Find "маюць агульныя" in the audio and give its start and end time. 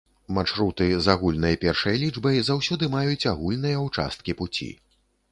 2.95-3.83